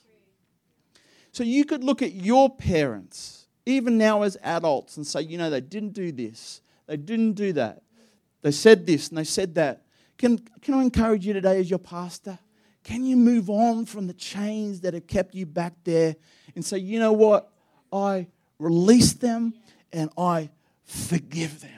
So 1.32 1.44
you 1.44 1.64
could 1.64 1.84
look 1.84 2.00
at 2.00 2.12
your 2.12 2.48
parents, 2.48 3.46
even 3.66 3.98
now 3.98 4.22
as 4.22 4.38
adults, 4.42 4.96
and 4.96 5.06
say, 5.06 5.22
you 5.22 5.36
know, 5.36 5.50
they 5.50 5.60
didn't 5.60 5.92
do 5.92 6.12
this, 6.12 6.62
they 6.86 6.96
didn't 6.96 7.32
do 7.32 7.52
that. 7.54 7.82
they 8.42 8.52
said 8.52 8.86
this 8.86 9.08
and 9.08 9.18
they 9.18 9.24
said 9.24 9.54
that. 9.56 9.82
Can, 10.16 10.38
can 10.62 10.74
I 10.74 10.82
encourage 10.82 11.26
you 11.26 11.34
today 11.34 11.60
as 11.60 11.68
your 11.68 11.78
pastor? 11.78 12.38
Can 12.84 13.04
you 13.04 13.16
move 13.16 13.50
on 13.50 13.84
from 13.84 14.06
the 14.06 14.14
chains 14.14 14.80
that 14.82 14.94
have 14.94 15.06
kept 15.08 15.34
you 15.34 15.44
back 15.44 15.74
there 15.82 16.16
and 16.54 16.64
say, 16.64 16.78
you 16.78 17.00
know 17.00 17.12
what? 17.12 17.50
I 17.92 18.26
release 18.58 19.12
them 19.12 19.54
and 19.92 20.10
I 20.16 20.50
forgive 20.84 21.60
them. 21.60 21.70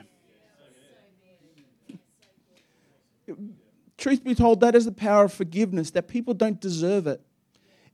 Truth 3.97 4.23
be 4.23 4.33
told, 4.33 4.61
that 4.61 4.75
is 4.75 4.85
the 4.85 4.91
power 4.91 5.25
of 5.25 5.33
forgiveness, 5.33 5.91
that 5.91 6.07
people 6.07 6.33
don't 6.33 6.59
deserve 6.59 7.05
it. 7.05 7.21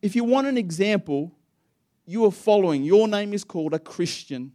If 0.01 0.15
you 0.15 0.23
want 0.23 0.45
an 0.45 0.57
example, 0.57 1.31
you 2.05 2.25
are 2.25 2.31
following, 2.31 2.83
your 2.83 3.07
name 3.07 3.33
is 3.33 3.43
called 3.43 3.73
a 3.73 3.79
Christian. 3.79 4.51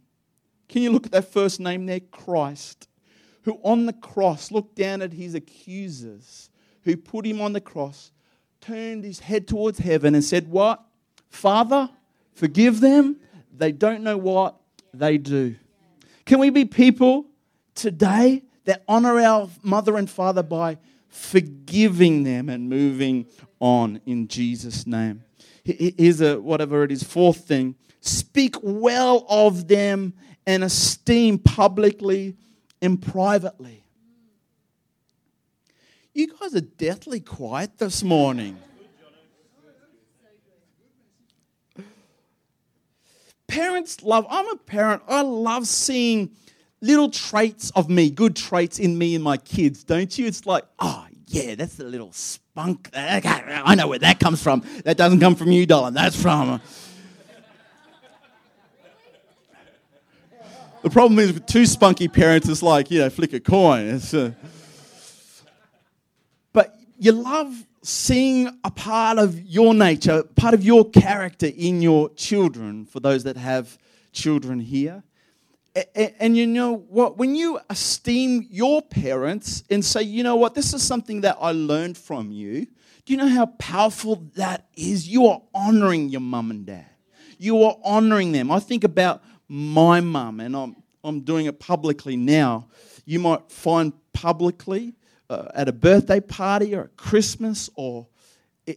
Can 0.69 0.81
you 0.81 0.91
look 0.91 1.05
at 1.05 1.11
that 1.11 1.31
first 1.31 1.59
name 1.59 1.85
there? 1.85 1.99
Christ, 1.99 2.87
who 3.41 3.59
on 3.63 3.85
the 3.85 3.93
cross 3.93 4.51
looked 4.51 4.75
down 4.75 5.01
at 5.01 5.11
his 5.11 5.35
accusers, 5.35 6.49
who 6.83 6.95
put 6.95 7.25
him 7.25 7.41
on 7.41 7.51
the 7.51 7.59
cross, 7.59 8.11
turned 8.61 9.03
his 9.03 9.19
head 9.19 9.47
towards 9.47 9.79
heaven 9.79 10.15
and 10.15 10.23
said, 10.23 10.47
What? 10.47 10.81
Father, 11.29 11.89
forgive 12.33 12.79
them. 12.79 13.17
They 13.55 13.71
don't 13.71 14.03
know 14.03 14.17
what 14.17 14.55
they 14.93 15.17
do. 15.17 15.55
Can 16.25 16.39
we 16.39 16.49
be 16.49 16.65
people 16.65 17.25
today 17.75 18.43
that 18.65 18.83
honor 18.87 19.19
our 19.19 19.49
mother 19.63 19.97
and 19.97 20.09
father 20.09 20.43
by 20.43 20.77
forgiving 21.09 22.23
them 22.23 22.49
and 22.49 22.69
moving 22.69 23.25
on 23.59 24.01
in 24.05 24.27
Jesus' 24.27 24.87
name? 24.87 25.23
Here's 25.63 26.21
a 26.21 26.39
whatever 26.39 26.83
it 26.83 26.91
is, 26.91 27.03
fourth 27.03 27.45
thing 27.47 27.75
speak 28.03 28.55
well 28.63 29.25
of 29.29 29.67
them 29.67 30.13
and 30.47 30.63
esteem 30.63 31.37
publicly 31.37 32.35
and 32.81 32.99
privately. 32.99 33.83
You 36.13 36.35
guys 36.39 36.55
are 36.55 36.61
deathly 36.61 37.19
quiet 37.19 37.77
this 37.77 38.03
morning. 38.03 38.57
Parents 43.51 44.01
love, 44.01 44.25
I'm 44.29 44.47
a 44.47 44.55
parent, 44.55 45.03
I 45.09 45.23
love 45.23 45.67
seeing 45.67 46.31
little 46.79 47.09
traits 47.09 47.69
of 47.71 47.89
me, 47.89 48.09
good 48.09 48.33
traits 48.33 48.79
in 48.79 48.97
me 48.97 49.13
and 49.13 49.21
my 49.21 49.35
kids, 49.35 49.83
don't 49.83 50.17
you? 50.17 50.25
It's 50.25 50.45
like, 50.45 50.63
oh, 50.79 51.05
yeah, 51.27 51.55
that's 51.55 51.75
the 51.75 51.83
little 51.83 52.13
spunk. 52.13 52.89
I 52.93 53.75
know 53.75 53.89
where 53.89 53.99
that 53.99 54.21
comes 54.21 54.41
from. 54.41 54.63
That 54.85 54.95
doesn't 54.95 55.19
come 55.19 55.35
from 55.35 55.51
you, 55.51 55.65
darling. 55.65 55.93
That's 55.93 56.15
from. 56.15 56.61
The 60.81 60.89
problem 60.89 61.19
is 61.19 61.33
with 61.33 61.45
two 61.45 61.65
spunky 61.65 62.07
parents, 62.07 62.47
it's 62.47 62.63
like, 62.63 62.89
you 62.89 62.99
know, 62.99 63.09
flick 63.09 63.33
a 63.33 63.41
coin. 63.41 63.85
It's, 63.85 64.13
Uh... 64.13 64.31
But 66.53 66.73
you 66.97 67.11
love 67.11 67.53
seeing 67.83 68.59
a 68.63 68.71
part 68.71 69.17
of 69.17 69.39
your 69.41 69.73
nature, 69.73 70.23
part 70.23 70.53
of 70.53 70.63
your 70.63 70.89
character 70.89 71.47
in 71.47 71.81
your 71.81 72.09
children, 72.15 72.85
for 72.85 72.99
those 72.99 73.23
that 73.23 73.37
have 73.37 73.77
children 74.11 74.59
here. 74.59 75.03
And 75.95 76.35
you 76.35 76.47
know 76.47 76.75
what? 76.75 77.17
When 77.17 77.33
you 77.33 77.59
esteem 77.69 78.45
your 78.49 78.81
parents 78.81 79.63
and 79.69 79.83
say, 79.83 80.03
you 80.03 80.21
know 80.21 80.35
what, 80.35 80.53
this 80.53 80.73
is 80.73 80.83
something 80.83 81.21
that 81.21 81.37
I 81.39 81.53
learned 81.53 81.97
from 81.97 82.31
you, 82.31 82.67
do 83.05 83.13
you 83.13 83.17
know 83.17 83.27
how 83.27 83.45
powerful 83.45 84.27
that 84.35 84.67
is? 84.75 85.07
You 85.07 85.27
are 85.27 85.41
honoring 85.53 86.09
your 86.09 86.21
mum 86.21 86.51
and 86.51 86.65
dad. 86.65 86.87
You 87.37 87.63
are 87.63 87.77
honoring 87.83 88.31
them. 88.33 88.51
I 88.51 88.59
think 88.59 88.83
about 88.83 89.23
my 89.47 90.01
mum, 90.01 90.39
and 90.39 90.55
I'm, 90.55 90.75
I'm 91.03 91.21
doing 91.21 91.45
it 91.47 91.59
publicly 91.59 92.15
now. 92.15 92.67
You 93.05 93.19
might 93.19 93.49
find 93.49 93.93
publicly 94.13 94.93
uh, 95.31 95.51
at 95.55 95.67
a 95.67 95.71
birthday 95.71 96.19
party 96.19 96.75
or 96.75 96.91
Christmas 96.97 97.69
or 97.75 98.07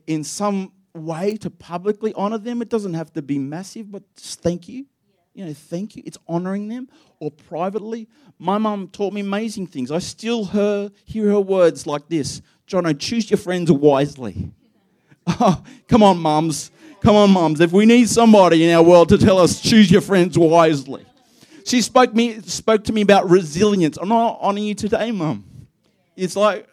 in 0.06 0.25
some 0.25 0.73
way 0.94 1.37
to 1.38 1.50
publicly 1.50 2.12
honor 2.14 2.38
them. 2.38 2.62
It 2.62 2.68
doesn't 2.68 2.94
have 2.94 3.12
to 3.14 3.23
be 3.23 3.38
massive, 3.38 3.90
but 3.90 4.02
just 4.16 4.40
thank 4.40 4.68
you 4.68 4.87
you 5.34 5.44
know, 5.44 5.52
thank 5.52 5.96
you. 5.96 6.02
It's 6.06 6.18
honoring 6.28 6.68
them. 6.68 6.88
Or 7.18 7.30
privately, 7.30 8.08
my 8.38 8.58
mum 8.58 8.88
taught 8.88 9.12
me 9.12 9.20
amazing 9.20 9.66
things. 9.66 9.90
I 9.90 9.99
still 9.99 10.44
hear 10.44 11.30
her 11.30 11.40
words 11.40 11.87
like 11.87 12.08
this 12.08 12.40
Jono, 12.68 12.99
choose 12.99 13.30
your 13.30 13.38
friends 13.38 13.70
wisely. 13.70 14.50
Oh, 15.26 15.62
come 15.88 16.02
on, 16.02 16.18
mums. 16.18 16.70
Come 17.00 17.16
on, 17.16 17.30
mums. 17.30 17.61
If 17.61 17.73
we 17.73 17.84
need 17.84 18.08
somebody 18.08 18.64
in 18.64 18.75
our 18.75 18.82
world 18.82 19.11
to 19.11 19.18
tell 19.18 19.38
us, 19.38 19.61
choose 19.61 19.90
your 19.90 20.00
friends 20.00 20.38
wisely. 20.38 21.04
She 21.66 21.82
spoke, 21.82 22.14
me, 22.14 22.40
spoke 22.42 22.84
to 22.84 22.92
me 22.92 23.02
about 23.02 23.28
resilience. 23.28 23.96
I'm 23.96 24.08
not 24.08 24.38
honoring 24.40 24.64
you 24.64 24.75
today, 24.75 25.11
mum. 25.11 25.44
It's 26.16 26.37
like, 26.37 26.68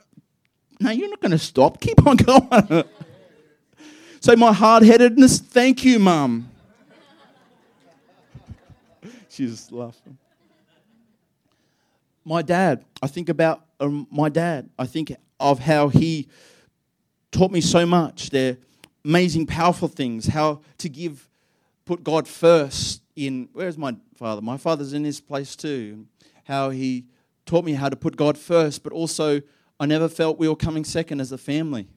no, 0.79 0.91
you're 0.91 1.09
not 1.09 1.19
going 1.19 1.31
to 1.31 1.37
stop. 1.37 1.79
Keep 1.79 2.05
on 2.05 2.15
going. 2.17 2.83
so, 4.19 4.35
my 4.35 4.51
hard 4.53 4.83
headedness, 4.83 5.39
thank 5.39 5.83
you, 5.83 5.99
mum. 5.99 6.49
She's 9.29 9.71
laughing. 9.71 10.17
My 12.23 12.41
dad, 12.41 12.85
I 13.01 13.07
think 13.07 13.29
about 13.29 13.65
um, 13.79 14.07
my 14.11 14.29
dad. 14.29 14.69
I 14.77 14.85
think 14.85 15.15
of 15.39 15.59
how 15.59 15.87
he 15.87 16.27
taught 17.31 17.51
me 17.51 17.61
so 17.61 17.85
much. 17.85 18.29
They're 18.29 18.57
amazing, 19.03 19.47
powerful 19.47 19.87
things. 19.87 20.27
How 20.27 20.61
to 20.79 20.89
give, 20.89 21.27
put 21.85 22.03
God 22.03 22.27
first 22.27 23.01
in. 23.15 23.49
Where's 23.53 23.77
my 23.77 23.95
father? 24.15 24.41
My 24.41 24.57
father's 24.57 24.93
in 24.93 25.03
this 25.03 25.19
place 25.19 25.55
too. 25.55 26.05
How 26.43 26.69
he 26.69 27.05
taught 27.51 27.65
me 27.65 27.73
how 27.73 27.89
to 27.89 27.97
put 27.97 28.15
God 28.15 28.37
first, 28.37 28.81
but 28.81 28.93
also 28.93 29.41
I 29.77 29.85
never 29.85 30.07
felt 30.07 30.39
we 30.39 30.47
were 30.47 30.55
coming 30.55 30.85
second 30.85 31.19
as 31.19 31.33
a 31.33 31.37
family. 31.37 31.89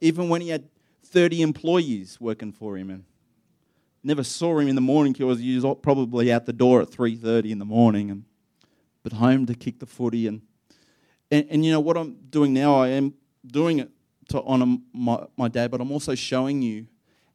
Even 0.00 0.30
when 0.30 0.40
he 0.40 0.48
had 0.48 0.70
30 1.04 1.42
employees 1.42 2.18
working 2.18 2.52
for 2.52 2.78
him. 2.78 2.88
And 2.88 3.04
never 4.02 4.24
saw 4.24 4.58
him 4.58 4.68
in 4.68 4.74
the 4.74 4.80
morning 4.80 5.12
because 5.12 5.40
he 5.40 5.58
was 5.58 5.76
probably 5.82 6.32
out 6.32 6.46
the 6.46 6.54
door 6.54 6.80
at 6.80 6.88
3.30 6.88 7.50
in 7.50 7.58
the 7.58 7.66
morning 7.66 8.10
and 8.10 8.24
but 9.02 9.12
home 9.12 9.44
to 9.44 9.54
kick 9.54 9.78
the 9.78 9.86
footy 9.86 10.26
and, 10.26 10.40
and, 11.30 11.46
and 11.50 11.64
you 11.64 11.70
know 11.70 11.80
what 11.80 11.96
i'm 11.96 12.16
doing 12.30 12.52
now 12.52 12.76
i 12.76 12.88
am 12.88 13.14
doing 13.46 13.78
it 13.78 13.90
to 14.28 14.42
honour 14.42 14.78
my, 14.92 15.24
my 15.36 15.48
dad 15.48 15.70
but 15.70 15.80
i'm 15.80 15.92
also 15.92 16.14
showing 16.14 16.60
you 16.62 16.86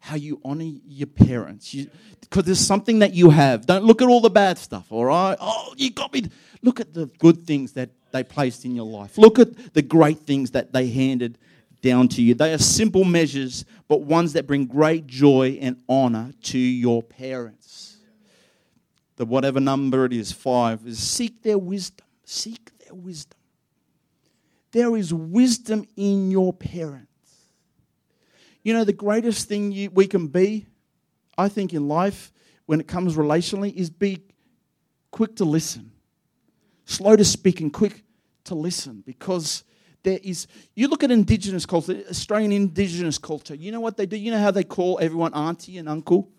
how 0.02 0.16
you 0.16 0.42
honour 0.44 0.66
your 0.86 1.08
parents 1.08 1.74
because 2.20 2.44
there's 2.44 2.60
something 2.60 3.00
that 3.00 3.14
you 3.14 3.30
have 3.30 3.66
don't 3.66 3.86
look 3.86 4.02
at 4.02 4.08
all 4.08 4.20
the 4.20 4.30
bad 4.30 4.58
stuff 4.58 4.92
all 4.92 5.06
right 5.06 5.38
oh 5.40 5.74
you 5.78 5.90
got 5.92 6.12
me 6.12 6.24
look 6.62 6.80
at 6.80 6.94
the 6.94 7.06
good 7.20 7.46
things 7.48 7.72
that 7.74 7.90
they 8.12 8.24
placed 8.24 8.66
in 8.66 8.76
your 8.76 8.86
life 8.86 9.18
look 9.18 9.40
at 9.40 9.74
the 9.74 9.82
great 9.82 10.20
things 10.20 10.52
that 10.52 10.74
they 10.74 10.88
handed 10.90 11.38
down 11.82 12.08
to 12.10 12.22
you. 12.22 12.34
They 12.34 12.54
are 12.54 12.58
simple 12.58 13.04
measures, 13.04 13.66
but 13.88 14.02
ones 14.02 14.34
that 14.34 14.48
bring 14.48 14.66
great 14.66 15.08
joy 15.08 15.58
and 15.62 15.78
honor 15.90 16.32
to 16.44 16.58
your 16.58 17.04
parents. 17.04 17.98
The 19.18 19.26
whatever 19.26 19.60
number 19.60 20.06
it 20.06 20.14
is, 20.14 20.32
five, 20.32 20.86
is 20.86 21.00
seek 21.00 21.44
their 21.44 21.58
wisdom. 21.58 22.06
Seek 22.24 22.72
their 22.80 22.96
wisdom. 22.96 23.38
There 24.72 24.96
is 24.96 25.14
wisdom 25.14 25.86
in 25.98 26.32
your 26.32 26.54
parents. 26.54 27.11
You 28.64 28.74
know, 28.74 28.84
the 28.84 28.94
greatest 28.94 29.48
thing 29.48 29.72
you, 29.72 29.90
we 29.90 30.08
can 30.08 30.28
be, 30.28 30.68
I 31.38 31.50
think, 31.50 31.74
in 31.74 31.88
life 31.88 32.32
when 32.66 32.80
it 32.80 32.88
comes 32.88 33.16
relationally 33.16 33.74
is 33.74 33.90
be 33.90 34.24
quick 35.10 35.36
to 35.38 35.46
listen, 35.46 35.92
slow 36.86 37.16
to 37.16 37.26
speak, 37.26 37.60
and 37.60 37.74
quick 37.74 38.04
to 38.46 38.56
listen 38.56 39.04
because 39.06 39.64
there 40.04 40.20
is, 40.24 40.48
you 40.76 40.88
look 40.88 41.04
at 41.04 41.12
indigenous 41.12 41.66
culture, 41.66 42.04
Australian 42.10 42.52
indigenous 42.52 43.18
culture, 43.18 43.56
you 43.56 43.72
know 43.72 43.80
what 43.80 43.98
they 43.98 44.06
do? 44.06 44.18
You 44.18 44.32
know 44.32 44.40
how 44.40 44.52
they 44.52 44.64
call 44.64 45.00
everyone 45.02 45.34
auntie 45.34 45.78
and 45.78 45.88
uncle? 45.88 46.30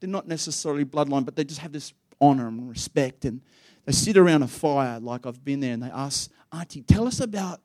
They're 0.00 0.08
not 0.08 0.26
necessarily 0.28 0.84
bloodline, 0.84 1.24
but 1.24 1.36
they 1.36 1.44
just 1.44 1.60
have 1.60 1.72
this 1.72 1.92
honor 2.20 2.48
and 2.48 2.68
respect. 2.68 3.24
And 3.24 3.40
they 3.84 3.92
sit 3.92 4.16
around 4.16 4.42
a 4.42 4.48
fire, 4.48 5.00
like 5.00 5.26
I've 5.26 5.44
been 5.44 5.60
there, 5.60 5.72
and 5.72 5.82
they 5.82 5.90
ask, 5.90 6.30
Auntie, 6.52 6.82
tell 6.82 7.06
us 7.06 7.20
about. 7.20 7.60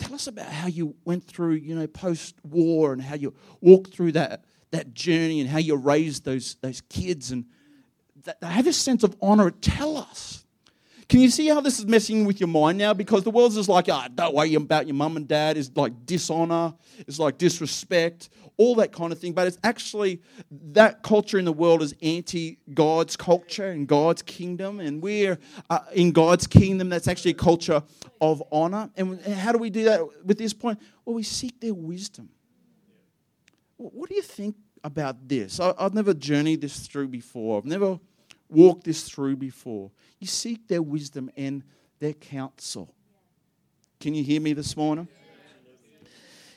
Tell 0.00 0.14
us 0.14 0.26
about 0.26 0.46
how 0.46 0.66
you 0.66 0.96
went 1.04 1.24
through, 1.24 1.54
you 1.54 1.74
know, 1.74 1.86
post-war 1.86 2.92
and 2.92 3.02
how 3.02 3.14
you 3.14 3.34
walked 3.60 3.92
through 3.92 4.12
that, 4.12 4.44
that 4.70 4.94
journey 4.94 5.40
and 5.40 5.48
how 5.48 5.58
you 5.58 5.76
raised 5.76 6.24
those, 6.24 6.56
those 6.62 6.80
kids 6.88 7.30
and 7.30 7.44
they 8.24 8.46
have 8.46 8.66
a 8.66 8.72
sense 8.72 9.02
of 9.02 9.14
honor. 9.22 9.50
Tell 9.50 9.96
us. 9.96 10.44
Can 11.10 11.18
you 11.18 11.28
see 11.28 11.48
how 11.48 11.60
this 11.60 11.80
is 11.80 11.86
messing 11.86 12.24
with 12.24 12.38
your 12.38 12.46
mind 12.46 12.78
now? 12.78 12.94
Because 12.94 13.24
the 13.24 13.32
world's 13.32 13.56
just 13.56 13.68
like, 13.68 13.86
ah, 13.90 14.06
oh, 14.06 14.12
don't 14.14 14.32
worry 14.32 14.54
about 14.54 14.86
your 14.86 14.94
mum 14.94 15.16
and 15.16 15.26
dad. 15.26 15.56
It's 15.56 15.68
like 15.74 16.06
dishonor, 16.06 16.72
it's 17.00 17.18
like 17.18 17.36
disrespect, 17.36 18.28
all 18.56 18.76
that 18.76 18.92
kind 18.92 19.10
of 19.10 19.18
thing. 19.18 19.32
But 19.32 19.48
it's 19.48 19.58
actually 19.64 20.22
that 20.70 21.02
culture 21.02 21.36
in 21.36 21.44
the 21.44 21.52
world 21.52 21.82
is 21.82 21.96
anti 22.00 22.58
God's 22.74 23.16
culture 23.16 23.66
and 23.66 23.88
God's 23.88 24.22
kingdom. 24.22 24.78
And 24.78 25.02
we're 25.02 25.40
uh, 25.68 25.80
in 25.92 26.12
God's 26.12 26.46
kingdom, 26.46 26.90
that's 26.90 27.08
actually 27.08 27.32
a 27.32 27.34
culture 27.34 27.82
of 28.20 28.40
honor. 28.52 28.88
And 28.96 29.20
how 29.20 29.50
do 29.50 29.58
we 29.58 29.70
do 29.70 29.82
that 29.86 30.24
with 30.24 30.38
this 30.38 30.52
point? 30.52 30.78
Well, 31.04 31.16
we 31.16 31.24
seek 31.24 31.60
their 31.60 31.74
wisdom. 31.74 32.28
What 33.78 34.10
do 34.10 34.14
you 34.14 34.22
think 34.22 34.54
about 34.84 35.28
this? 35.28 35.58
I've 35.58 35.92
never 35.92 36.14
journeyed 36.14 36.60
this 36.60 36.86
through 36.86 37.08
before. 37.08 37.58
I've 37.58 37.64
never 37.64 37.98
walked 38.50 38.84
this 38.84 39.08
through 39.08 39.36
before. 39.36 39.90
You 40.18 40.26
seek 40.26 40.68
their 40.68 40.82
wisdom 40.82 41.30
and 41.36 41.62
their 41.98 42.12
counsel. 42.12 42.94
Can 44.00 44.14
you 44.14 44.24
hear 44.24 44.40
me 44.40 44.52
this 44.52 44.76
morning? 44.76 45.08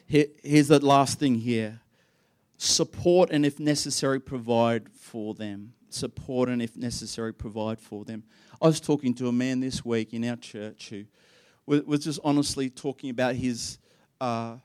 Here, 0.06 0.28
here's 0.44 0.68
the 0.68 0.84
last 0.86 1.20
thing 1.20 1.36
here 1.36 1.82
support 2.58 3.30
and, 3.32 3.46
if 3.46 3.60
necessary, 3.60 4.20
provide 4.20 4.90
for 4.90 5.34
them. 5.34 5.74
Support 5.90 6.50
and, 6.50 6.62
if 6.62 6.78
necessary, 6.78 7.34
provide 7.34 7.80
for 7.80 8.06
them. 8.06 8.24
I 8.62 8.68
was 8.68 8.80
talking 8.80 9.14
to 9.16 9.28
a 9.28 9.32
man 9.32 9.60
this 9.60 9.84
week 9.84 10.14
in 10.14 10.24
our 10.26 10.38
church 10.38 10.90
who 10.90 11.06
was 11.66 12.04
just 12.04 12.20
honestly 12.24 12.70
talking 12.70 13.10
about 13.10 13.36
his 13.36 13.78
uh, 14.22 14.56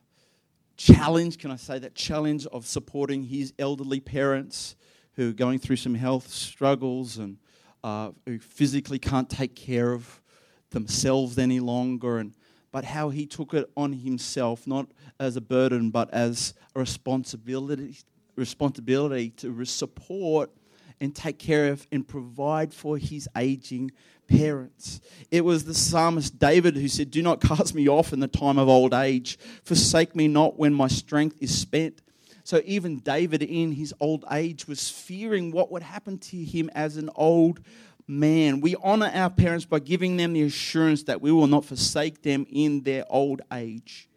challenge, 0.77 1.39
can 1.39 1.51
I 1.51 1.57
say 1.57 1.79
that 1.81 1.95
challenge 1.95 2.47
of 2.47 2.67
supporting 2.67 3.25
his 3.25 3.53
elderly 3.59 4.01
parents 4.01 4.77
who 5.19 5.31
are 5.31 5.33
going 5.33 5.59
through 5.59 5.75
some 5.75 5.97
health 5.97 6.29
struggles 6.29 7.19
and 7.19 7.39
uh, 7.83 8.13
who 8.25 8.39
physically 8.39 9.01
can't 9.01 9.29
take 9.29 9.57
care 9.57 9.93
of 9.93 10.23
themselves 10.71 11.39
any 11.39 11.59
longer, 11.59 12.19
and 12.19 12.35
but 12.71 12.85
how 12.85 13.11
he 13.11 13.27
took 13.27 13.53
it 13.53 13.69
on 13.77 13.93
himself, 13.93 14.65
not 14.65 14.87
as 15.19 15.35
a 15.35 15.41
burden, 15.41 15.91
but 15.91 16.09
as 16.15 16.55
a 16.77 16.79
responsibility, 16.79 17.97
responsibility 18.37 19.31
to 19.31 19.65
support 19.65 20.53
and 21.01 21.17
take 21.17 21.41
care 21.41 21.73
of 21.73 21.85
and 21.91 22.07
provide 22.07 22.73
for 22.73 22.97
his 22.97 23.29
aging 23.37 23.91
parents. 24.29 25.01
It 25.33 25.45
was 25.45 25.65
the 25.65 25.75
psalmist 25.75 26.39
David 26.39 26.77
who 26.77 26.87
said, 26.87 27.11
Do 27.11 27.23
not 27.23 27.41
cast 27.41 27.75
me 27.75 27.89
off 27.89 28.13
in 28.13 28.21
the 28.21 28.29
time 28.29 28.57
of 28.57 28.69
old 28.69 28.95
age, 28.95 29.37
forsake 29.65 30.15
me 30.15 30.29
not 30.29 30.61
when 30.61 30.75
my 30.75 30.87
strength 30.87 31.39
is 31.41 31.59
spent. 31.59 32.03
So 32.49 32.63
even 32.65 33.01
David, 33.01 33.43
in 33.43 33.73
his 33.73 33.93
old 34.01 34.25
age, 34.31 34.67
was 34.67 34.89
fearing 34.89 35.51
what 35.53 35.71
would 35.71 35.83
happen 35.83 36.17
to 36.17 36.37
him 36.39 36.71
as 36.75 36.97
an 36.97 37.11
old 37.15 37.61
man. 38.07 38.63
We 38.63 38.75
honor 38.83 39.11
our 39.13 39.29
parents 39.29 39.67
by 39.67 39.81
giving 39.81 40.17
them 40.17 40.33
the 40.33 40.45
assurance 40.45 41.03
that 41.03 41.21
we 41.21 41.31
will 41.31 41.47
not 41.47 41.67
forsake 41.67 42.23
them 42.23 42.47
in 42.49 42.85
their 42.85 43.05
old 43.11 43.43
age. 43.53 44.09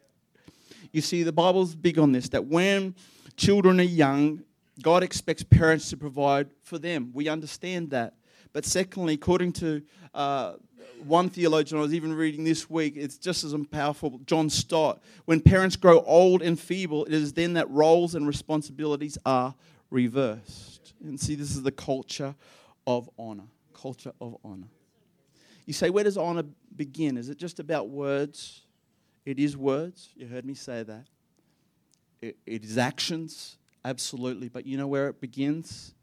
You 0.92 1.02
see, 1.02 1.24
the 1.24 1.30
Bible's 1.30 1.74
big 1.74 1.98
on 1.98 2.12
this 2.12 2.30
that 2.30 2.46
when 2.46 2.94
children 3.36 3.78
are 3.80 3.82
young, 3.82 4.44
God 4.80 5.02
expects 5.02 5.42
parents 5.42 5.90
to 5.90 5.98
provide 5.98 6.48
for 6.62 6.78
them. 6.78 7.10
We 7.12 7.28
understand 7.28 7.90
that. 7.90 8.14
But 8.52 8.64
secondly, 8.64 9.14
according 9.14 9.52
to 9.54 9.82
uh, 10.14 10.54
one 11.04 11.30
theologian 11.30 11.78
I 11.78 11.82
was 11.82 11.94
even 11.94 12.12
reading 12.12 12.44
this 12.44 12.68
week, 12.68 12.94
it's 12.96 13.16
just 13.16 13.44
as 13.44 13.54
powerful, 13.70 14.20
John 14.26 14.50
Stott. 14.50 15.02
When 15.24 15.40
parents 15.40 15.76
grow 15.76 16.00
old 16.02 16.42
and 16.42 16.58
feeble, 16.58 17.04
it 17.06 17.14
is 17.14 17.32
then 17.32 17.54
that 17.54 17.70
roles 17.70 18.14
and 18.14 18.26
responsibilities 18.26 19.16
are 19.24 19.54
reversed. 19.90 20.92
And 21.02 21.18
see, 21.18 21.34
this 21.34 21.56
is 21.56 21.62
the 21.62 21.72
culture 21.72 22.34
of 22.86 23.08
honor. 23.18 23.48
Culture 23.72 24.12
of 24.20 24.36
honor. 24.44 24.68
You 25.66 25.72
say, 25.72 25.90
where 25.90 26.04
does 26.04 26.16
honor 26.16 26.44
begin? 26.76 27.16
Is 27.16 27.28
it 27.28 27.38
just 27.38 27.58
about 27.58 27.88
words? 27.88 28.62
It 29.24 29.38
is 29.38 29.56
words. 29.56 30.10
You 30.14 30.26
heard 30.26 30.44
me 30.44 30.54
say 30.54 30.82
that. 30.82 31.06
it, 32.22 32.36
it 32.46 32.64
is 32.64 32.78
actions, 32.78 33.58
absolutely. 33.84 34.48
But 34.48 34.64
you 34.66 34.78
know 34.78 34.86
where 34.86 35.08
it 35.08 35.20
begins? 35.20 35.94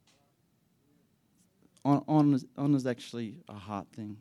Honor, 1.86 2.38
is 2.76 2.86
actually 2.86 3.38
a 3.48 3.54
heart 3.54 3.88
thing. 3.96 4.18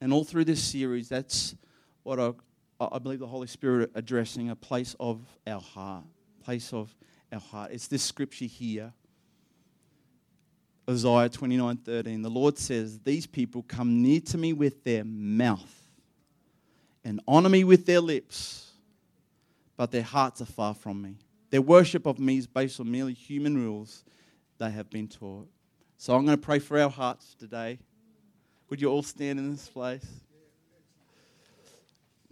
And 0.00 0.12
all 0.12 0.24
through 0.24 0.46
this 0.46 0.62
series, 0.62 1.08
that's 1.08 1.54
what 2.02 2.18
I, 2.18 2.32
I 2.80 2.98
believe 2.98 3.18
the 3.18 3.26
Holy 3.26 3.46
Spirit 3.46 3.90
addressing 3.94 4.50
a 4.50 4.56
place 4.56 4.96
of 4.98 5.20
our 5.46 5.60
heart. 5.60 6.04
Place 6.42 6.72
of 6.72 6.94
our 7.32 7.40
heart. 7.40 7.72
It's 7.72 7.86
this 7.86 8.02
scripture 8.02 8.46
here. 8.46 8.92
Isaiah 10.88 11.28
29 11.28 11.76
13. 11.76 12.22
The 12.22 12.30
Lord 12.30 12.58
says, 12.58 12.98
These 13.00 13.26
people 13.26 13.62
come 13.62 14.02
near 14.02 14.20
to 14.20 14.38
me 14.38 14.52
with 14.52 14.82
their 14.82 15.04
mouth 15.04 15.80
and 17.04 17.20
honor 17.28 17.48
me 17.48 17.64
with 17.64 17.86
their 17.86 18.00
lips, 18.00 18.72
but 19.76 19.90
their 19.90 20.02
hearts 20.02 20.40
are 20.40 20.46
far 20.46 20.74
from 20.74 21.00
me. 21.00 21.16
Their 21.50 21.62
worship 21.62 22.06
of 22.06 22.18
me 22.18 22.38
is 22.38 22.46
based 22.46 22.80
on 22.80 22.90
merely 22.90 23.12
human 23.12 23.56
rules 23.56 24.04
they 24.58 24.70
have 24.70 24.90
been 24.90 25.08
taught. 25.08 25.48
So 26.00 26.16
I'm 26.16 26.24
going 26.24 26.38
to 26.38 26.42
pray 26.42 26.60
for 26.60 26.80
our 26.80 26.88
hearts 26.88 27.34
today. 27.38 27.78
Would 28.70 28.80
you 28.80 28.88
all 28.88 29.02
stand 29.02 29.38
in 29.38 29.50
this 29.50 29.68
place? 29.68 30.06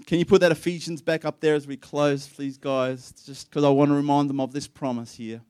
Can 0.07 0.19
you 0.19 0.25
put 0.25 0.41
that 0.41 0.51
Ephesians 0.51 1.03
back 1.03 1.27
up 1.27 1.41
there 1.41 1.55
as 1.55 1.67
we 1.67 1.77
close, 1.77 2.27
please, 2.27 2.57
guys? 2.57 3.13
Just 3.27 3.51
because 3.51 3.65
I 3.65 3.69
want 3.69 3.91
to 3.91 3.95
remind 3.95 4.31
them 4.31 4.41
of 4.41 4.55
this 4.55 4.67
promise 4.67 5.17
here. 5.17 5.43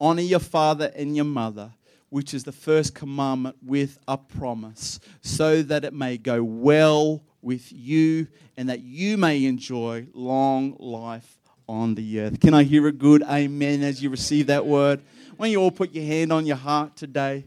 Honor 0.00 0.22
your 0.22 0.38
father 0.38 0.90
and 0.96 1.14
your 1.14 1.26
mother, 1.26 1.70
which 2.08 2.32
is 2.32 2.44
the 2.44 2.52
first 2.52 2.94
commandment 2.94 3.56
with 3.62 3.98
a 4.08 4.16
promise, 4.16 4.98
so 5.20 5.60
that 5.60 5.84
it 5.84 5.92
may 5.92 6.16
go 6.16 6.42
well 6.42 7.22
with 7.42 7.70
you 7.70 8.26
and 8.56 8.70
that 8.70 8.80
you 8.80 9.18
may 9.18 9.44
enjoy 9.44 10.06
long 10.14 10.76
life 10.78 11.39
on 11.70 11.94
the 11.94 12.20
earth. 12.20 12.40
Can 12.40 12.52
I 12.52 12.64
hear 12.64 12.88
a 12.88 12.92
good 12.92 13.22
amen 13.22 13.82
as 13.82 14.02
you 14.02 14.10
receive 14.10 14.48
that 14.48 14.66
word? 14.66 15.00
Why 15.36 15.46
don't 15.46 15.52
you 15.52 15.60
all 15.60 15.70
put 15.70 15.94
your 15.94 16.04
hand 16.04 16.32
on 16.32 16.44
your 16.44 16.56
heart 16.56 16.96
today? 16.96 17.44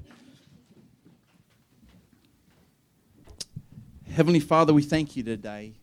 Heavenly 4.09 4.39
Father, 4.39 4.73
we 4.73 4.81
thank 4.81 5.17
you 5.17 5.23
today 5.23 5.73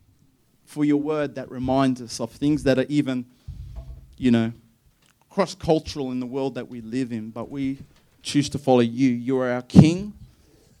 for 0.65 0.83
your 0.83 0.97
word 0.97 1.35
that 1.35 1.51
reminds 1.51 2.01
us 2.01 2.19
of 2.19 2.31
things 2.31 2.63
that 2.63 2.79
are 2.79 2.85
even, 2.89 3.25
you 4.17 4.31
know, 4.31 4.51
cross 5.29 5.53
cultural 5.53 6.11
in 6.11 6.19
the 6.19 6.25
world 6.25 6.55
that 6.55 6.67
we 6.67 6.81
live 6.81 7.11
in, 7.11 7.29
but 7.29 7.51
we 7.51 7.77
choose 8.23 8.49
to 8.49 8.57
follow 8.57 8.79
you. 8.79 9.09
You 9.09 9.37
are 9.39 9.51
our 9.51 9.61
King, 9.61 10.13